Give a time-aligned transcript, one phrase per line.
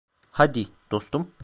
[0.31, 1.31] Hadi, dostum.